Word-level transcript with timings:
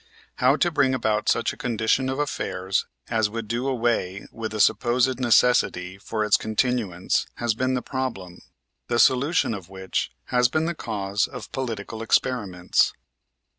How 0.37 0.55
to 0.55 0.71
bring 0.71 0.95
about 0.95 1.29
such 1.29 1.53
a 1.53 1.57
condition 1.57 2.09
of 2.09 2.17
affairs 2.17 2.87
as 3.07 3.29
would 3.29 3.47
do 3.47 3.67
away 3.67 4.25
with 4.31 4.49
the 4.49 4.59
supposed 4.59 5.19
necessity 5.19 5.99
for 5.99 6.25
its 6.25 6.37
continuance 6.37 7.27
has 7.35 7.53
been 7.53 7.75
the 7.75 7.83
problem, 7.83 8.41
the 8.87 8.97
solution 8.97 9.53
of 9.53 9.69
which 9.69 10.09
has 10.33 10.49
been 10.49 10.65
the 10.65 10.73
cause 10.73 11.27
of 11.27 11.51
political 11.51 12.01
experiments. 12.01 12.93